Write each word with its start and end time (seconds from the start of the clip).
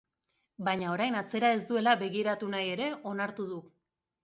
Baina 0.67 0.87
orain 0.93 1.17
atzera 1.19 1.51
ez 1.59 1.61
duela 1.73 1.95
begiratu 2.01 2.51
nahi 2.57 2.75
ere 2.79 2.91
onartu 3.13 3.49
du. 3.55 3.63